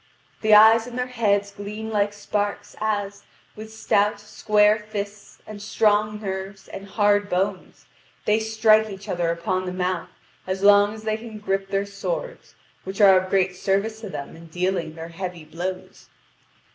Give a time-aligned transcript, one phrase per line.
[0.41, 3.23] The eyes in their heads gleam like sparks, as,
[3.55, 7.85] with stout square fists, and strong nerves, and hard bones,
[8.25, 10.09] they strike each other upon the mouth
[10.47, 14.35] as long as they can grip their swords, which are of great service to them
[14.35, 16.09] in dealing their heavy blows.